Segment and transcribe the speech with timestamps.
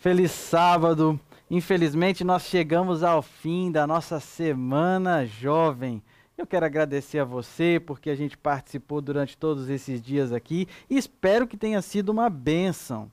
[0.00, 1.20] Feliz sábado.
[1.50, 6.02] Infelizmente, nós chegamos ao fim da nossa semana jovem.
[6.38, 10.96] Eu quero agradecer a você porque a gente participou durante todos esses dias aqui e
[10.96, 13.10] espero que tenha sido uma bênção.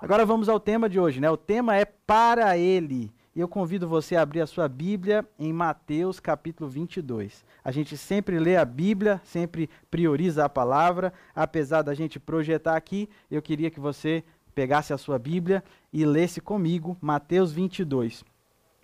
[0.00, 1.28] Agora vamos ao tema de hoje, né?
[1.28, 3.12] O tema é para ele.
[3.34, 7.44] E eu convido você a abrir a sua Bíblia em Mateus capítulo 22.
[7.64, 11.12] A gente sempre lê a Bíblia, sempre prioriza a palavra.
[11.34, 16.40] Apesar da gente projetar aqui, eu queria que você pegasse a sua Bíblia e lesse
[16.40, 18.24] comigo Mateus 22.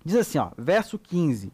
[0.05, 1.52] Diz assim, ó, verso 15.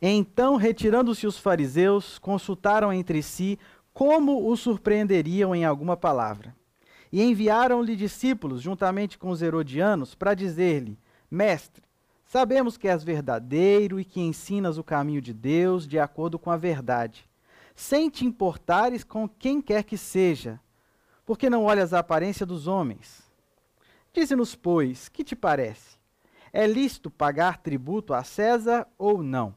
[0.00, 3.58] Então, retirando-se os fariseus, consultaram entre si
[3.92, 6.54] como o surpreenderiam em alguma palavra.
[7.12, 10.98] E enviaram-lhe discípulos, juntamente com os herodianos, para dizer-lhe:
[11.30, 11.82] Mestre,
[12.24, 16.56] sabemos que és verdadeiro e que ensinas o caminho de Deus de acordo com a
[16.56, 17.28] verdade,
[17.74, 20.58] sem te importares com quem quer que seja,
[21.26, 23.29] porque não olhas a aparência dos homens
[24.12, 25.98] Dize-nos, pois, que te parece?
[26.52, 29.54] É lícito pagar tributo a César ou não?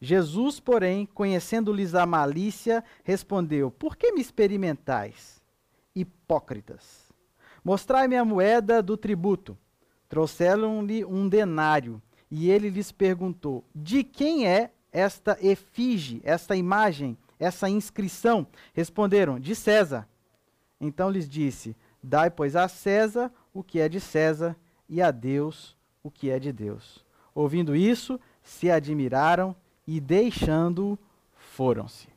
[0.00, 5.42] Jesus, porém, conhecendo-lhes a malícia, respondeu: Por que me experimentais?
[5.94, 7.12] Hipócritas.
[7.64, 9.58] Mostrai-me a moeda do tributo.
[10.08, 12.00] Trouxeram-lhe um denário,
[12.30, 18.46] e ele lhes perguntou: De quem é esta efígie, esta imagem, essa inscrição?
[18.72, 20.08] Responderam: De César.
[20.80, 21.76] Então lhes disse:
[22.08, 24.56] Dai, pois, a César o que é de César
[24.88, 27.04] e a Deus o que é de Deus.
[27.34, 29.54] Ouvindo isso, se admiraram
[29.86, 30.98] e, deixando-o,
[31.36, 32.08] foram-se.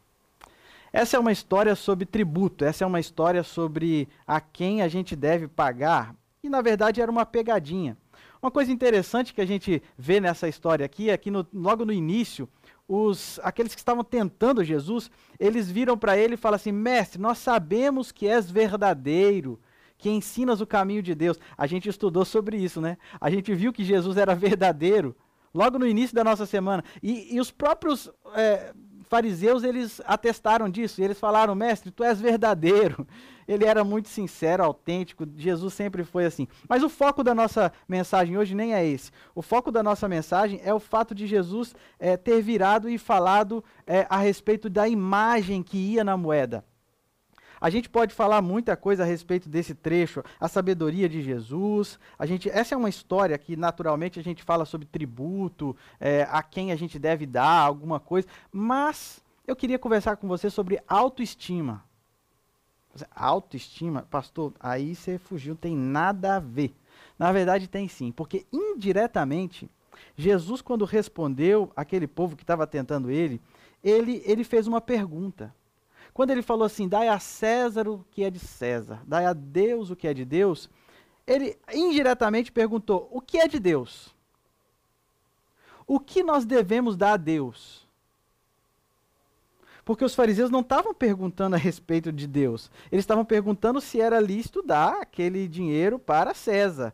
[0.94, 5.14] Essa é uma história sobre tributo, essa é uma história sobre a quem a gente
[5.14, 7.98] deve pagar, e na verdade era uma pegadinha.
[8.42, 11.92] Uma coisa interessante que a gente vê nessa história aqui é que no, logo no
[11.92, 12.48] início,
[12.88, 17.38] os, aqueles que estavam tentando Jesus, eles viram para ele e falam assim: Mestre, nós
[17.40, 19.60] sabemos que és verdadeiro,
[20.02, 21.40] que ensinas o caminho de Deus.
[21.56, 22.98] A gente estudou sobre isso, né?
[23.22, 25.16] A gente viu que Jesus era verdadeiro
[25.54, 26.84] logo no início da nossa semana.
[27.04, 31.04] E, e os próprios é, fariseus, eles atestaram disso.
[31.04, 33.08] Eles falaram, mestre, tu és verdadeiro.
[33.48, 35.28] Ele era muito sincero, autêntico.
[35.36, 36.48] Jesus sempre foi assim.
[36.68, 39.12] Mas o foco da nossa mensagem hoje nem é esse.
[39.36, 43.64] O foco da nossa mensagem é o fato de Jesus é, ter virado e falado
[43.86, 46.64] é, a respeito da imagem que ia na moeda.
[47.62, 52.00] A gente pode falar muita coisa a respeito desse trecho, a sabedoria de Jesus.
[52.18, 56.42] A gente, essa é uma história que naturalmente a gente fala sobre tributo, é, a
[56.42, 58.28] quem a gente deve dar alguma coisa.
[58.52, 61.84] Mas eu queria conversar com você sobre autoestima.
[63.16, 66.74] Autoestima, pastor, aí você fugiu, tem nada a ver.
[67.18, 69.70] Na verdade, tem sim, porque indiretamente,
[70.18, 73.40] Jesus, quando respondeu aquele povo que estava tentando ele,
[73.84, 75.54] ele, ele fez uma pergunta.
[76.14, 79.90] Quando ele falou assim, dai a César o que é de César, dai a Deus
[79.90, 80.70] o que é de Deus,
[81.26, 84.14] ele indiretamente perguntou: o que é de Deus?
[85.88, 87.88] O que nós devemos dar a Deus?
[89.84, 94.20] Porque os fariseus não estavam perguntando a respeito de Deus, eles estavam perguntando se era
[94.20, 96.94] lícito dar aquele dinheiro para César.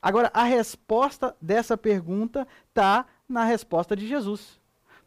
[0.00, 4.60] Agora, a resposta dessa pergunta está na resposta de Jesus.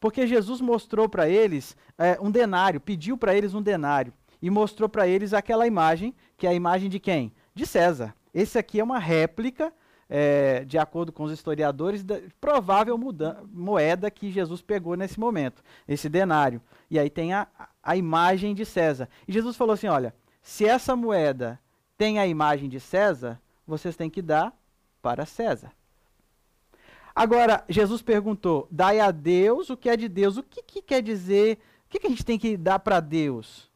[0.05, 4.87] Porque Jesus mostrou para eles é, um denário, pediu para eles um denário e mostrou
[4.87, 7.33] para eles aquela imagem, que é a imagem de quem?
[7.55, 8.13] De César.
[8.31, 9.73] Esse aqui é uma réplica,
[10.07, 12.95] é, de acordo com os historiadores, da provável
[13.51, 16.61] moeda que Jesus pegou nesse momento, esse denário.
[16.87, 17.47] E aí tem a,
[17.81, 19.09] a imagem de César.
[19.27, 21.59] E Jesus falou assim: olha, se essa moeda
[21.97, 24.55] tem a imagem de César, vocês têm que dar
[25.01, 25.71] para César.
[27.15, 30.35] Agora, Jesus perguntou: dai a Deus o que é de Deus.
[30.35, 31.57] O que, que quer dizer?
[31.85, 33.71] O que, que a gente tem que dar para Deus?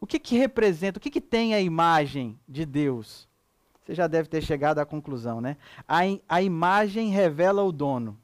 [0.00, 0.98] O que, que representa?
[0.98, 3.26] O que, que tem a imagem de Deus?
[3.82, 5.56] Você já deve ter chegado à conclusão, né?
[5.88, 8.16] A, a imagem revela o dono.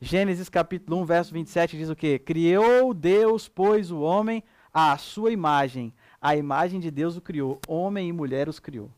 [0.00, 2.18] Gênesis capítulo 1, verso 27 diz o quê?
[2.18, 4.42] Criou Deus, pois, o homem
[4.72, 5.92] à sua imagem.
[6.20, 7.60] A imagem de Deus o criou.
[7.66, 8.90] Homem e mulher os criou.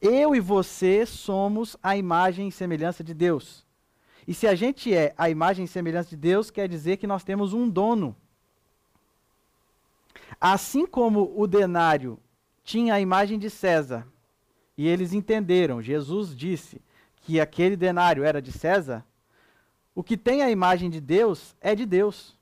[0.00, 3.64] Eu e você somos a imagem e semelhança de Deus.
[4.28, 7.24] E se a gente é a imagem e semelhança de Deus, quer dizer que nós
[7.24, 8.14] temos um dono.
[10.40, 12.18] Assim como o denário
[12.62, 14.06] tinha a imagem de César,
[14.76, 16.82] e eles entenderam, Jesus disse
[17.22, 19.04] que aquele denário era de César,
[19.94, 22.36] o que tem a imagem de Deus é de Deus.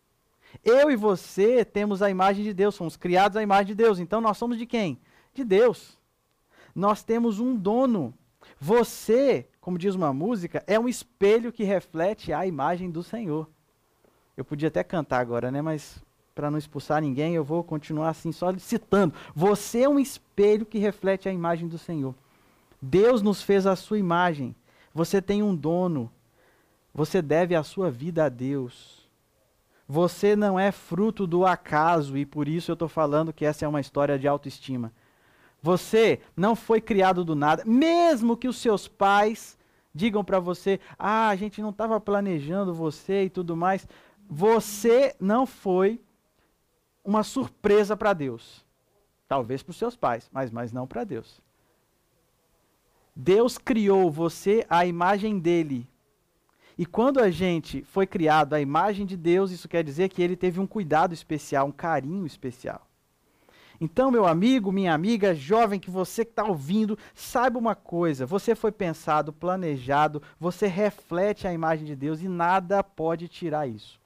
[0.65, 4.01] Eu e você temos a imagem de Deus, somos criados à imagem de Deus.
[4.01, 4.99] Então nós somos de quem?
[5.33, 5.97] De Deus
[6.75, 8.13] nós temos um dono.
[8.61, 13.49] Você, como diz uma música, é um espelho que reflete a imagem do Senhor.
[14.37, 15.63] Eu podia até cantar agora, né?
[15.63, 16.03] Mas
[16.35, 19.15] para não expulsar ninguém, eu vou continuar assim, só citando.
[19.35, 22.15] Você é um espelho que reflete a imagem do Senhor.
[22.83, 24.55] Deus nos fez a sua imagem.
[24.93, 26.11] Você tem um dono.
[26.93, 29.09] Você deve a sua vida a Deus.
[29.87, 33.69] Você não é fruto do acaso e por isso eu estou falando que essa é
[33.69, 34.93] uma história de autoestima.
[35.65, 39.57] Você não foi criado do nada, mesmo que os seus pais
[39.95, 43.89] digam para você: ah, a gente não estava planejando você e tudo mais.
[44.29, 46.03] Você não foi
[47.03, 48.63] uma surpresa para Deus.
[49.27, 51.41] Talvez para os seus pais, mas, mas não para Deus.
[53.17, 55.89] Deus criou você à imagem dele.
[56.77, 60.37] E quando a gente foi criado à imagem de Deus, isso quer dizer que ele
[60.37, 62.87] teve um cuidado especial, um carinho especial.
[63.81, 68.55] Então, meu amigo, minha amiga, jovem que você que está ouvindo, saiba uma coisa: você
[68.55, 74.01] foi pensado, planejado, você reflete a imagem de Deus e nada pode tirar isso.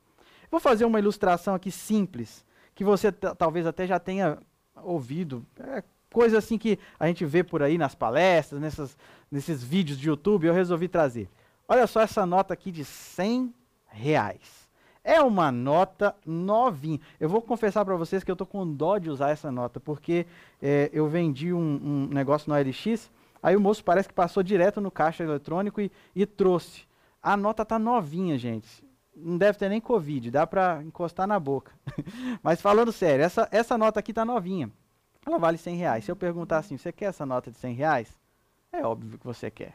[0.51, 2.45] Vou fazer uma ilustração aqui simples,
[2.75, 4.39] que você talvez até já tenha
[4.83, 5.45] ouvido.
[5.61, 8.97] É coisa assim que a gente vê por aí nas palestras, nessas,
[9.31, 11.29] nesses vídeos de YouTube, eu resolvi trazer.
[11.69, 13.53] Olha só essa nota aqui de 100
[13.87, 14.68] reais.
[15.09, 17.01] É uma nota novinha.
[17.19, 20.27] Eu vou confessar para vocês que eu tô com dó de usar essa nota, porque
[20.61, 23.11] é, eu vendi um, um, negócio no LX,
[23.43, 26.83] aí o moço parece que passou direto no caixa eletrônico e, e trouxe.
[27.23, 28.85] A nota tá novinha, gente.
[29.17, 31.73] Não deve ter nem Covid, dá para encostar na boca.
[32.45, 34.71] Mas falando sério, essa, essa nota aqui tá novinha.
[35.25, 36.05] Ela vale 100 reais.
[36.05, 38.15] Se eu perguntar assim, você quer essa nota de 100 reais?
[38.71, 39.73] É óbvio que você quer.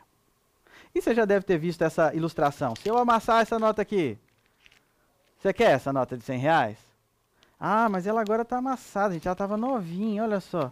[0.94, 2.76] E você já deve ter visto essa ilustração.
[2.76, 4.16] Se eu amassar essa nota aqui,
[5.44, 6.78] você quer essa nota de 100 reais?
[7.60, 9.28] Ah, mas ela agora está amassada, gente.
[9.28, 10.72] Ela estava novinha, olha só.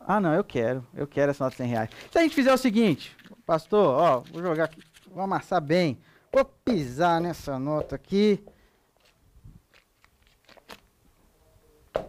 [0.00, 0.84] Ah, não, eu quero.
[0.94, 1.90] Eu quero essa nota de 100 reais.
[2.10, 3.14] Se a gente fizer o seguinte,
[3.44, 4.82] pastor, ó, vou jogar aqui,
[5.12, 6.00] vou amassar bem.
[6.32, 8.42] Vou pisar nessa nota aqui.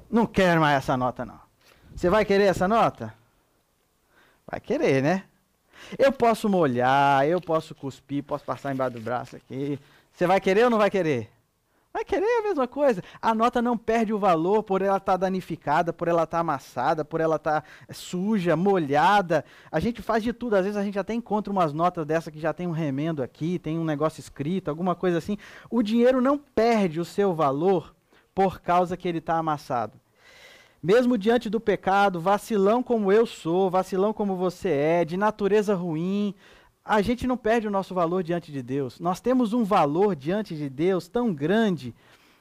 [0.09, 1.41] Não quero mais essa nota, não.
[1.93, 3.13] Você vai querer essa nota?
[4.47, 5.25] Vai querer, né?
[5.99, 9.77] Eu posso molhar, eu posso cuspir, posso passar embaixo do braço aqui.
[10.15, 11.29] Você vai querer ou não vai querer?
[11.91, 13.03] Vai querer a mesma coisa.
[13.21, 16.41] A nota não perde o valor por ela estar tá danificada, por ela estar tá
[16.41, 19.43] amassada, por ela estar tá suja, molhada.
[19.69, 20.55] A gente faz de tudo.
[20.55, 23.59] Às vezes a gente até encontra umas notas dessa que já tem um remendo aqui,
[23.59, 25.37] tem um negócio escrito, alguma coisa assim.
[25.69, 27.93] O dinheiro não perde o seu valor
[28.33, 29.99] por causa que ele está amassado.
[30.81, 36.35] Mesmo diante do pecado, vacilão como eu sou, vacilão como você é, de natureza ruim,
[36.85, 38.99] a gente não perde o nosso valor diante de Deus.
[38.99, 41.95] Nós temos um valor diante de Deus tão grande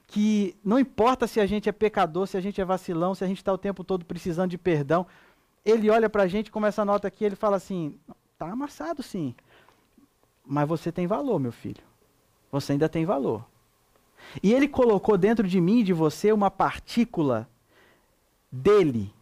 [0.06, 3.26] que não importa se a gente é pecador, se a gente é vacilão, se a
[3.26, 5.06] gente está o tempo todo precisando de perdão,
[5.64, 7.99] ele olha para a gente com essa nota aqui, ele fala assim:
[8.38, 9.35] tá amassado sim,
[10.44, 11.82] mas você tem valor, meu filho.
[12.52, 13.47] Você ainda tem valor.
[14.43, 17.49] E ele colocou dentro de mim e de você uma partícula
[18.52, 19.12] dele,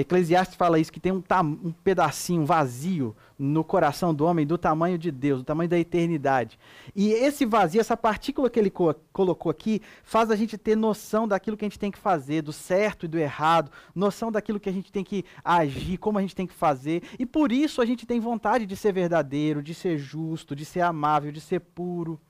[0.00, 4.96] Eclesiastes fala isso, que tem um, um pedacinho vazio no coração do homem do tamanho
[4.96, 6.56] de Deus, do tamanho da eternidade.
[6.94, 11.26] E esse vazio, essa partícula que ele co colocou aqui, faz a gente ter noção
[11.26, 14.68] daquilo que a gente tem que fazer, do certo e do errado, noção daquilo que
[14.68, 17.02] a gente tem que agir, como a gente tem que fazer.
[17.18, 20.82] E por isso a gente tem vontade de ser verdadeiro, de ser justo, de ser
[20.82, 22.20] amável, de ser puro.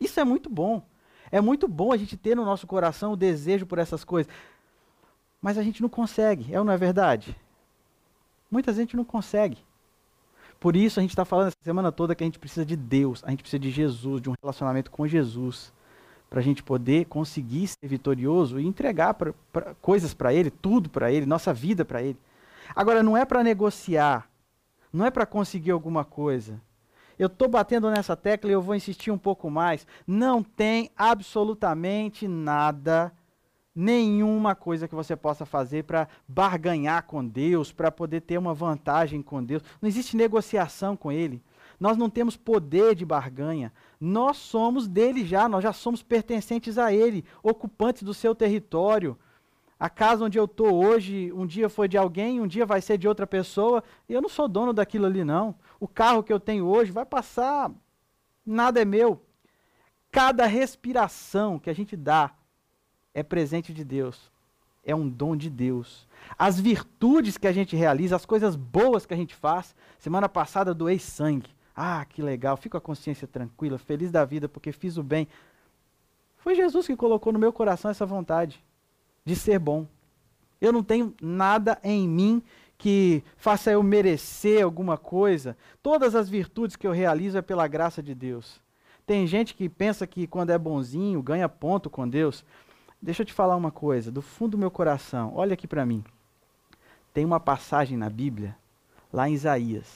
[0.00, 0.82] Isso é muito bom.
[1.30, 4.32] É muito bom a gente ter no nosso coração o desejo por essas coisas.
[5.46, 7.36] Mas a gente não consegue, é ou não é verdade?
[8.50, 9.58] Muita gente não consegue.
[10.58, 13.22] Por isso a gente está falando essa semana toda que a gente precisa de Deus,
[13.22, 15.72] a gente precisa de Jesus, de um relacionamento com Jesus,
[16.28, 20.90] para a gente poder conseguir ser vitorioso e entregar pra, pra coisas para Ele, tudo
[20.90, 22.18] para Ele, nossa vida para Ele.
[22.74, 24.28] Agora, não é para negociar,
[24.92, 26.60] não é para conseguir alguma coisa.
[27.16, 29.86] Eu estou batendo nessa tecla e eu vou insistir um pouco mais.
[30.04, 33.12] Não tem absolutamente nada
[33.76, 39.20] nenhuma coisa que você possa fazer para barganhar com Deus, para poder ter uma vantagem
[39.20, 39.62] com Deus.
[39.82, 41.42] Não existe negociação com Ele.
[41.78, 43.70] Nós não temos poder de barganha.
[44.00, 49.18] Nós somos dele já, nós já somos pertencentes a Ele, ocupantes do seu território.
[49.78, 52.96] A casa onde eu estou hoje, um dia foi de alguém, um dia vai ser
[52.96, 55.54] de outra pessoa, e eu não sou dono daquilo ali, não.
[55.78, 57.70] O carro que eu tenho hoje vai passar,
[58.44, 59.22] nada é meu.
[60.10, 62.32] Cada respiração que a gente dá
[63.16, 64.30] é presente de Deus,
[64.84, 66.06] é um dom de Deus.
[66.38, 69.74] As virtudes que a gente realiza, as coisas boas que a gente faz.
[69.98, 71.48] Semana passada doei sangue.
[71.74, 75.26] Ah, que legal, fico com a consciência tranquila, feliz da vida porque fiz o bem.
[76.36, 78.62] Foi Jesus que colocou no meu coração essa vontade
[79.24, 79.86] de ser bom.
[80.60, 82.42] Eu não tenho nada em mim
[82.76, 85.56] que faça eu merecer alguma coisa.
[85.82, 88.60] Todas as virtudes que eu realizo é pela graça de Deus.
[89.06, 92.44] Tem gente que pensa que quando é bonzinho ganha ponto com Deus.
[93.06, 96.02] Deixa eu te falar uma coisa, do fundo do meu coração, olha aqui para mim.
[97.14, 98.56] Tem uma passagem na Bíblia,
[99.12, 99.86] lá em Isaías,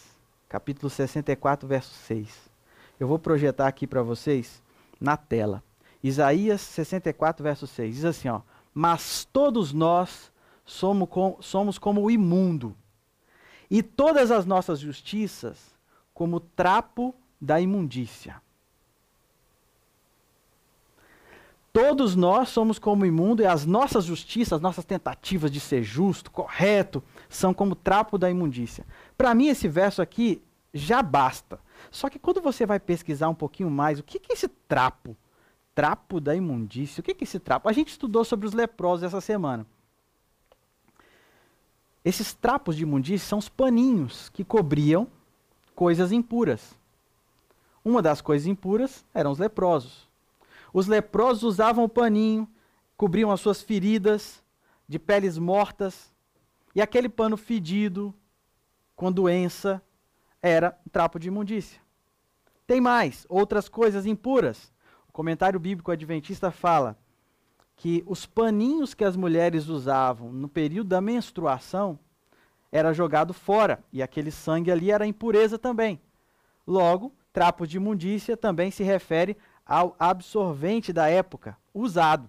[0.49, 2.49] capítulo 64, verso 6.
[3.00, 4.62] Eu vou projetar aqui para vocês
[5.00, 5.61] na tela.
[6.00, 7.97] Isaías 64, verso 6.
[7.97, 10.31] Diz assim, ó: "Mas todos nós
[10.64, 12.76] somos, com, somos como o imundo,
[13.69, 15.75] e todas as nossas justiças
[16.14, 18.40] como trapo da imundícia."
[21.73, 26.31] Todos nós somos como imundo e as nossas justiças, as nossas tentativas de ser justo,
[26.31, 28.85] correto, são como trapo da imundícia.
[29.17, 30.43] Para mim, esse verso aqui
[30.75, 31.61] já basta.
[31.91, 35.17] Só que quando você vai pesquisar um pouquinho mais, o que, que é esse trapo?
[35.73, 37.00] Trapo da imundícia.
[37.00, 37.69] O que, que é esse trapo?
[37.69, 39.65] A gente estudou sobre os leprosos essa semana.
[42.05, 45.07] Esses trapos de imundícia são os paninhos que cobriam
[45.75, 46.75] coisas impuras.
[47.85, 50.10] Uma das coisas impuras eram os leprosos.
[50.73, 52.49] Os leprosos usavam o paninho,
[52.97, 54.43] cobriam as suas feridas
[54.89, 56.12] de peles mortas,
[56.75, 58.15] e aquele pano fedido,
[58.95, 59.83] com doença,
[60.43, 61.81] era um trapo de imundícia.
[62.67, 64.73] Tem mais, outras coisas impuras.
[65.09, 66.97] O comentário bíblico adventista fala
[67.75, 71.99] que os paninhos que as mulheres usavam no período da menstruação
[72.71, 76.00] era jogado fora, e aquele sangue ali era impureza também.
[76.67, 79.37] Logo, trapos de imundícia também se refere
[79.71, 82.29] ao absorvente da época, usado.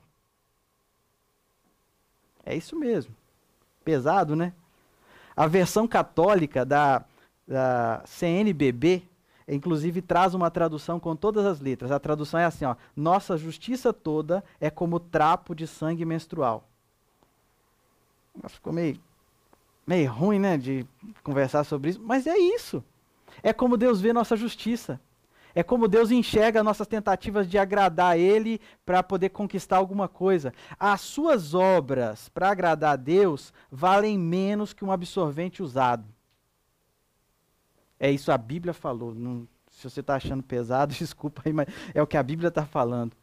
[2.46, 3.16] É isso mesmo.
[3.84, 4.54] Pesado, né?
[5.36, 7.04] A versão católica da,
[7.48, 9.02] da CNBB,
[9.48, 11.90] inclusive, traz uma tradução com todas as letras.
[11.90, 16.70] A tradução é assim: ó, Nossa justiça toda é como trapo de sangue menstrual.
[18.50, 19.00] Ficou meio,
[19.86, 20.86] meio ruim, né, de
[21.24, 22.84] conversar sobre isso, mas é isso.
[23.42, 25.02] É como Deus vê nossa justiça.
[25.54, 30.54] É como Deus enxerga nossas tentativas de agradar Ele para poder conquistar alguma coisa.
[30.80, 36.06] As suas obras para agradar a Deus valem menos que um absorvente usado.
[38.00, 39.14] É isso a Bíblia falou.
[39.14, 42.66] Não, se você está achando pesado, desculpa aí, mas é o que a Bíblia está
[42.66, 43.16] falando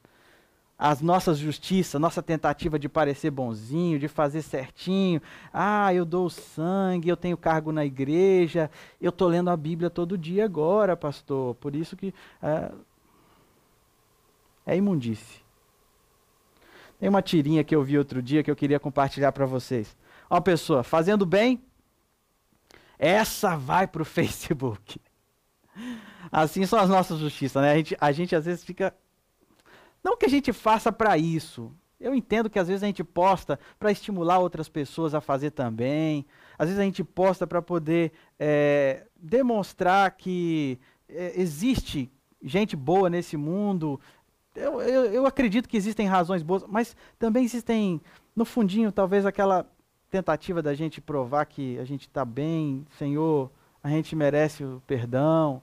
[0.79, 5.21] as nossas justiças, nossa tentativa de parecer bonzinho, de fazer certinho.
[5.53, 8.71] Ah, eu dou sangue, eu tenho cargo na igreja,
[9.01, 11.57] eu estou lendo a Bíblia todo dia agora, pastor.
[11.57, 12.71] Por isso que é,
[14.65, 15.43] é imundice.
[17.01, 19.97] Tem uma tirinha que eu vi outro dia que eu queria compartilhar para vocês.
[20.31, 21.61] Uma pessoa fazendo bem,
[22.97, 25.01] essa vai para o Facebook.
[26.31, 27.73] Assim são as nossas justiças, né?
[27.73, 28.95] A gente, a gente às vezes fica
[30.03, 31.73] não que a gente faça para isso.
[32.01, 36.25] Eu entendo que às vezes a gente posta para estimular outras pessoas a fazer também.
[36.57, 40.79] Às vezes a gente posta para poder é, demonstrar que
[41.09, 42.11] é, existe
[42.43, 44.01] gente boa nesse mundo.
[44.55, 48.01] Eu, eu, eu acredito que existem razões boas, mas também existem,
[48.35, 49.69] no fundinho, talvez aquela
[50.11, 53.51] tentativa da gente provar que a gente está bem, Senhor,
[53.83, 55.63] a gente merece o perdão.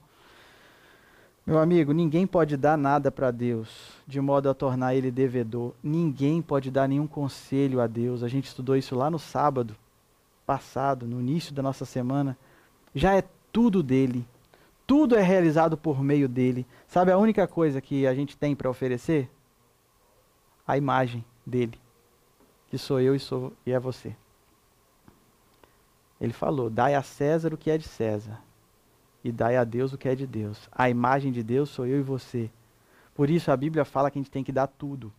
[1.45, 5.73] Meu amigo, ninguém pode dar nada para Deus de modo a tornar ele devedor.
[5.83, 8.23] Ninguém pode dar nenhum conselho a Deus.
[8.23, 9.75] A gente estudou isso lá no sábado
[10.43, 12.35] passado, no início da nossa semana.
[12.95, 14.25] Já é tudo dele.
[14.87, 16.65] Tudo é realizado por meio dele.
[16.87, 19.29] Sabe a única coisa que a gente tem para oferecer?
[20.67, 21.77] A imagem dele,
[22.69, 24.15] que sou eu e sou e é você.
[26.19, 28.39] Ele falou: "Dai a César o que é de César
[29.25, 30.69] e dai a Deus o que é de Deus.
[30.71, 32.47] A imagem de Deus sou eu e você.
[33.15, 35.11] Por isso a Bíblia fala que a gente tem que dar tudo.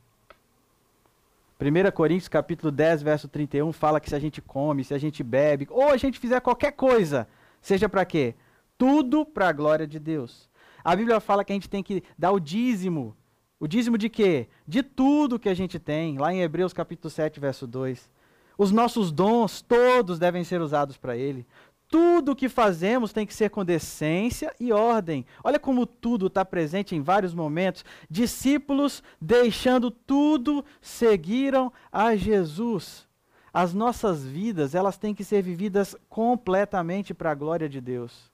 [1.60, 5.24] 1 Coríntios capítulo 10, verso 31 fala que se a gente come, se a gente
[5.24, 7.26] bebe, ou a gente fizer qualquer coisa,
[7.60, 8.36] seja para quê?
[8.78, 10.48] Tudo para a glória de Deus.
[10.84, 13.16] A Bíblia fala que a gente tem que dar o dízimo.
[13.58, 14.46] O dízimo de quê?
[14.68, 16.16] De tudo que a gente tem.
[16.16, 18.08] Lá em Hebreus capítulo 7, verso 2.
[18.56, 21.44] Os nossos dons todos devem ser usados para ele.
[21.88, 25.24] Tudo o que fazemos tem que ser com decência e ordem.
[25.42, 27.84] Olha como tudo está presente em vários momentos.
[28.10, 33.06] Discípulos, deixando tudo, seguiram a Jesus.
[33.52, 38.30] As nossas vidas, elas têm que ser vividas completamente para a glória de Deus.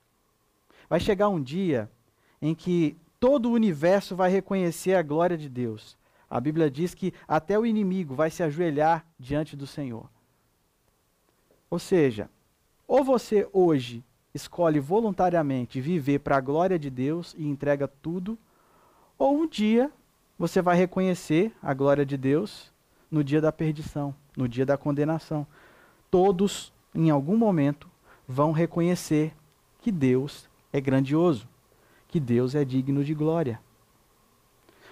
[0.89, 1.89] Vai chegar um dia
[2.41, 5.95] em que todo o universo vai reconhecer a glória de Deus.
[6.29, 10.09] A Bíblia diz que até o inimigo vai se ajoelhar diante do Senhor.
[11.69, 12.29] Ou seja,
[12.87, 18.37] ou você hoje escolhe voluntariamente viver para a glória de Deus e entrega tudo,
[19.17, 19.91] ou um dia
[20.37, 22.71] você vai reconhecer a glória de Deus
[23.09, 25.45] no dia da perdição, no dia da condenação.
[26.09, 27.87] Todos, em algum momento,
[28.27, 29.33] vão reconhecer
[29.79, 31.47] que Deus é grandioso,
[32.07, 33.59] que Deus é digno de glória.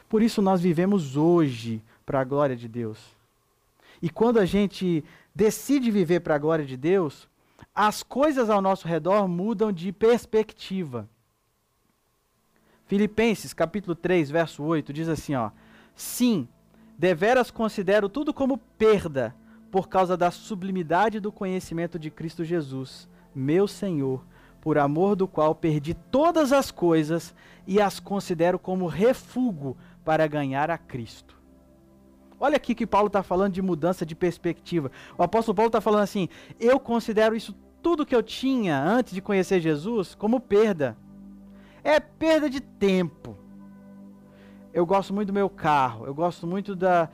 [0.08, 3.00] Por isso nós vivemos hoje para a glória de Deus.
[4.02, 7.30] E quando a gente decide viver para a glória de Deus,
[7.74, 11.08] as coisas ao nosso redor mudam de perspectiva.
[12.86, 15.52] Filipenses capítulo 3, verso 8 diz assim, ó:
[15.96, 16.48] Sim,
[16.98, 19.34] deveras considero tudo como perda
[19.72, 24.22] por causa da sublimidade do conhecimento de Cristo Jesus, meu Senhor,
[24.60, 27.34] por amor do qual perdi todas as coisas
[27.66, 31.41] e as considero como refúgio para ganhar a Cristo.
[32.42, 34.92] Olha aqui que Paulo está falando de mudança de perspectiva.
[35.16, 36.28] O apóstolo Paulo está falando assim:
[36.60, 40.98] eu considero isso tudo que eu tinha antes de conhecer Jesus como perda.
[41.84, 43.38] É perda de tempo.
[44.74, 47.10] Eu gosto muito do meu carro, eu gosto muito da,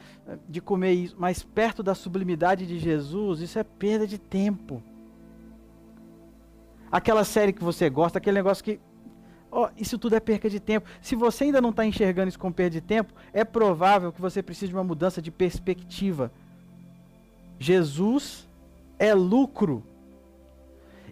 [0.48, 4.82] de comer isso, mas perto da sublimidade de Jesus, isso é perda de tempo.
[6.90, 8.80] Aquela série que você gosta, aquele negócio que
[9.52, 10.88] Oh, isso tudo é perca de tempo.
[11.02, 14.44] Se você ainda não está enxergando isso como perda de tempo, é provável que você
[14.44, 16.32] precise de uma mudança de perspectiva.
[17.60, 18.48] Jesus
[19.00, 19.84] é lucro.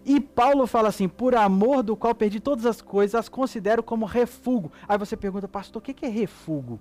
[0.04, 4.04] E Paulo fala assim: por amor do qual perdi todas as coisas, as considero como
[4.04, 4.70] refúgio.
[4.86, 6.78] Aí você pergunta, pastor, o que é refúgio?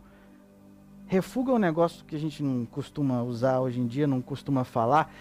[1.07, 4.63] Refúgio é um negócio que a gente não costuma usar hoje em dia, não costuma
[4.63, 5.11] falar.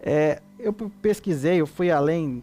[0.00, 2.42] É, eu pesquisei, eu fui além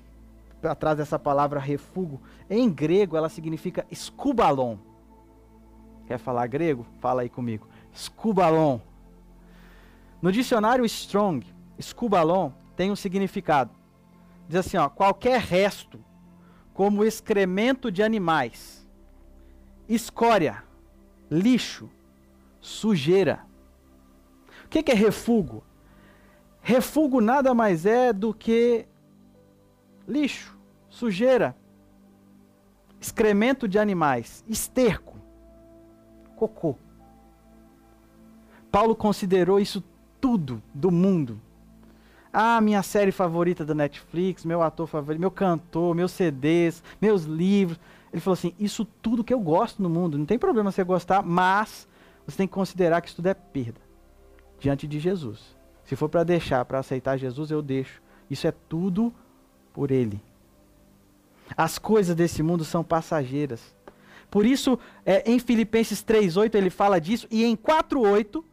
[0.63, 2.19] atrás dessa palavra refúgio.
[2.49, 4.77] Em grego, ela significa escubalon.
[6.07, 6.85] Quer falar grego?
[6.99, 7.67] Fala aí comigo.
[7.93, 8.79] Escubalon.
[10.21, 11.45] No dicionário Strong,
[11.77, 13.71] escubalon tem um significado.
[14.47, 16.03] Diz assim, ó, qualquer resto,
[16.73, 18.87] como excremento de animais,
[19.87, 20.63] escória,
[21.29, 21.89] lixo,
[22.59, 23.45] sujeira.
[24.65, 25.63] O que, que é refúgio?
[26.61, 28.87] Refúgio nada mais é do que
[30.09, 30.57] lixo,
[30.89, 31.55] sujeira,
[32.99, 35.17] excremento de animais, esterco,
[36.35, 36.75] cocô.
[38.71, 39.83] Paulo considerou isso
[40.19, 41.39] tudo do mundo.
[42.31, 47.79] Ah, minha série favorita da Netflix, meu ator favorito, meu cantor, meus CDs, meus livros.
[48.11, 51.23] Ele falou assim: Isso tudo que eu gosto no mundo, não tem problema você gostar,
[51.23, 51.87] mas
[52.25, 53.81] você tem que considerar que isso tudo é perda
[54.59, 55.57] diante de Jesus.
[55.83, 58.01] Se for para deixar, para aceitar Jesus, eu deixo.
[58.29, 59.11] Isso é tudo
[59.79, 60.21] por Ele.
[61.55, 63.73] As coisas desse mundo são passageiras.
[64.29, 68.43] Por isso, é, em Filipenses 3,8 ele fala disso, e em 4,8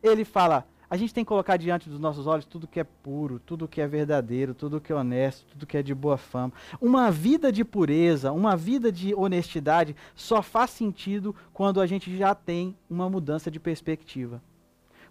[0.00, 3.40] ele fala: a gente tem que colocar diante dos nossos olhos tudo que é puro,
[3.40, 6.52] tudo que é verdadeiro, tudo que é honesto, tudo que é de boa fama.
[6.80, 12.32] Uma vida de pureza, uma vida de honestidade só faz sentido quando a gente já
[12.32, 14.40] tem uma mudança de perspectiva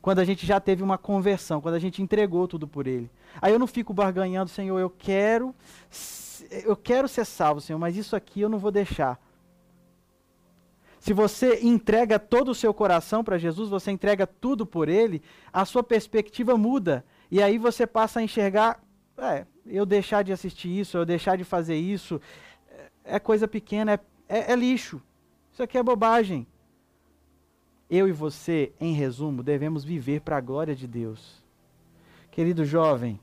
[0.03, 3.09] quando a gente já teve uma conversão, quando a gente entregou tudo por Ele.
[3.41, 5.55] Aí eu não fico barganhando, Senhor, eu quero,
[6.65, 9.17] eu quero ser salvo, Senhor, mas isso aqui eu não vou deixar.
[10.99, 15.21] Se você entrega todo o seu coração para Jesus, você entrega tudo por Ele,
[15.53, 17.05] a sua perspectiva muda.
[17.31, 18.83] E aí você passa a enxergar,
[19.17, 22.19] é, eu deixar de assistir isso, eu deixar de fazer isso,
[23.05, 25.01] é, é coisa pequena, é, é, é lixo.
[25.53, 26.45] Isso aqui é bobagem.
[27.89, 31.43] Eu e você, em resumo, devemos viver para a glória de Deus.
[32.31, 33.19] Querido jovem,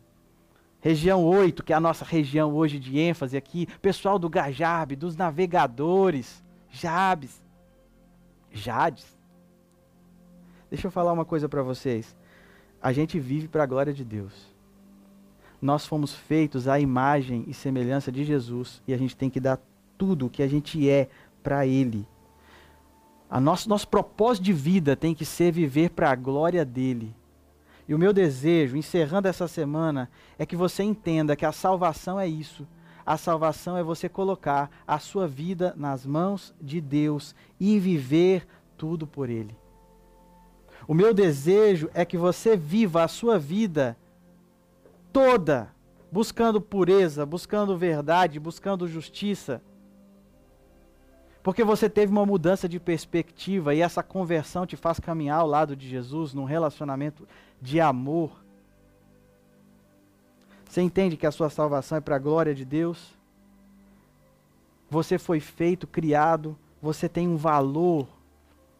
[0.81, 5.17] região 8, que é a nossa região hoje de ênfase aqui, pessoal do Gajab, dos
[5.17, 7.43] navegadores, Jabes,
[8.53, 9.19] Jades.
[10.71, 12.17] Deixa eu falar uma coisa para vocês.
[12.81, 14.33] A gente vive para a glória de Deus.
[15.61, 19.61] Nós fomos feitos à imagem e semelhança de Jesus e a gente tem que dar
[19.99, 21.09] tudo o que a gente é
[21.43, 22.07] para Ele.
[23.31, 27.15] A nosso, nosso propósito de vida tem que ser viver para a glória dele.
[27.87, 32.27] E o meu desejo, encerrando essa semana, é que você entenda que a salvação é
[32.27, 32.67] isso.
[33.07, 39.07] A salvação é você colocar a sua vida nas mãos de Deus e viver tudo
[39.07, 39.57] por Ele.
[40.89, 43.97] O meu desejo é que você viva a sua vida
[45.13, 45.73] toda
[46.11, 49.63] buscando pureza, buscando verdade, buscando justiça
[51.43, 55.75] porque você teve uma mudança de perspectiva e essa conversão te faz caminhar ao lado
[55.75, 57.27] de Jesus num relacionamento
[57.61, 58.31] de amor.
[60.69, 63.19] Você entende que a sua salvação é para a glória de Deus?
[64.91, 68.07] Você foi feito, criado, você tem um valor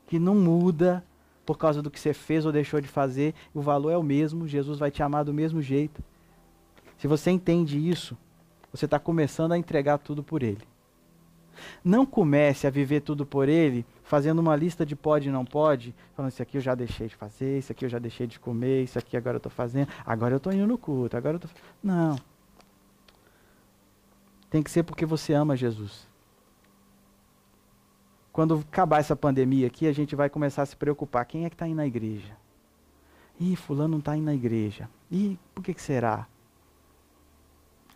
[0.07, 1.05] que não muda
[1.47, 4.47] por causa do que você fez ou deixou de fazer, o valor é o mesmo,
[4.47, 6.03] Jesus vai te amar do mesmo jeito.
[6.99, 8.17] Se você entende isso,
[8.73, 10.70] você está começando a entregar tudo por Ele.
[11.85, 15.95] Não comece a viver tudo por ele, fazendo uma lista de pode e não pode,
[16.15, 18.85] falando isso aqui eu já deixei de fazer, isso aqui eu já deixei de comer,
[18.85, 21.49] isso aqui agora eu estou fazendo, agora eu estou indo no culto, agora eu tô...
[21.83, 22.19] Não.
[24.51, 26.09] Tem que ser porque você ama Jesus.
[28.33, 31.25] Quando acabar essa pandemia aqui, a gente vai começar a se preocupar.
[31.25, 32.37] Quem é que está indo na igreja?
[33.39, 34.89] Ih, fulano não está indo na igreja.
[35.11, 36.27] Ih, por que, que será?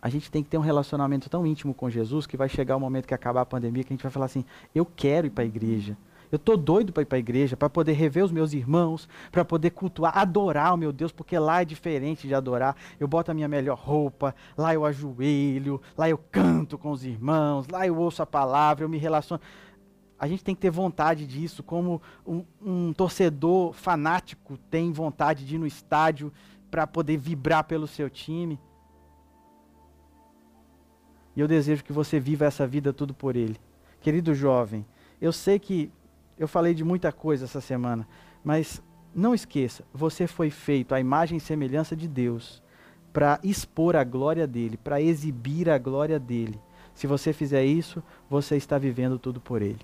[0.05, 2.79] A gente tem que ter um relacionamento tão íntimo com Jesus que vai chegar o
[2.79, 5.43] momento que acabar a pandemia que a gente vai falar assim: eu quero ir para
[5.43, 5.97] a igreja.
[6.31, 9.43] Eu tô doido para ir para a igreja, para poder rever os meus irmãos, para
[9.43, 12.75] poder cultuar, adorar o meu Deus, porque lá é diferente de adorar.
[12.99, 17.67] Eu boto a minha melhor roupa, lá eu ajoelho, lá eu canto com os irmãos,
[17.67, 19.41] lá eu ouço a palavra, eu me relaciono.
[20.19, 25.55] A gente tem que ter vontade disso, como um, um torcedor fanático tem vontade de
[25.55, 26.31] ir no estádio
[26.69, 28.59] para poder vibrar pelo seu time.
[31.35, 33.57] E eu desejo que você viva essa vida tudo por Ele.
[34.01, 34.85] Querido jovem,
[35.21, 35.91] eu sei que
[36.37, 38.07] eu falei de muita coisa essa semana,
[38.43, 38.81] mas
[39.13, 42.61] não esqueça, você foi feito à imagem e semelhança de Deus
[43.13, 46.59] para expor a glória dele, para exibir a glória dele.
[46.93, 49.79] Se você fizer isso, você está vivendo tudo por ele.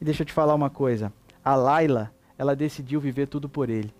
[0.00, 1.12] E deixa eu te falar uma coisa.
[1.44, 3.94] A Laila, ela decidiu viver tudo por ele.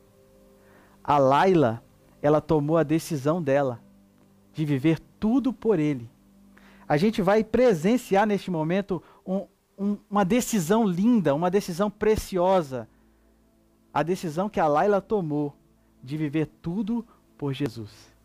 [1.05, 1.83] A Laila,
[2.23, 3.81] ela tomou a decisão dela
[4.55, 6.09] de viver tudo por ele.
[6.89, 9.47] A gente vai presenciar neste momento um,
[9.79, 12.89] um, uma decisão linda, uma decisão preciosa.
[13.93, 15.55] A decisão que a Laila tomou
[16.03, 18.16] de viver tudo por Jesus.